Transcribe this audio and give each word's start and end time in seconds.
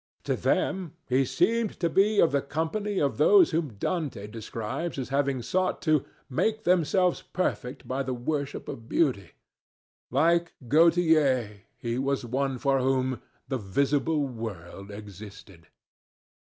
To 0.23 0.35
them 0.35 0.93
he 1.07 1.25
seemed 1.25 1.79
to 1.79 1.87
be 1.87 2.19
of 2.19 2.31
the 2.31 2.41
company 2.41 2.97
of 2.97 3.19
those 3.19 3.51
whom 3.51 3.75
Dante 3.75 4.25
describes 4.25 4.97
as 4.97 5.09
having 5.09 5.43
sought 5.43 5.79
to 5.83 6.03
"make 6.27 6.63
themselves 6.63 7.21
perfect 7.21 7.87
by 7.87 8.01
the 8.01 8.15
worship 8.15 8.67
of 8.67 8.89
beauty." 8.89 9.33
Like 10.09 10.53
Gautier, 10.67 11.65
he 11.77 11.99
was 11.99 12.25
one 12.25 12.57
for 12.57 12.79
whom 12.79 13.21
"the 13.47 13.59
visible 13.59 14.25
world 14.27 14.89
existed." 14.89 15.67